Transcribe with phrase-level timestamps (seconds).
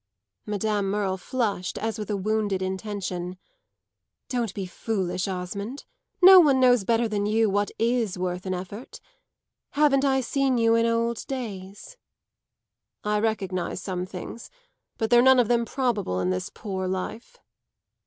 [0.47, 3.37] Madame Merle flushed as with a wounded intention.
[4.29, 5.85] "Don't be foolish, Osmond.
[6.23, 8.99] No one knows better than you what is worth an effort.
[9.73, 11.97] Haven't I seen you in old days?"
[13.03, 14.49] "I recognise some things.
[14.97, 17.37] But they're none of them probable in this poor life."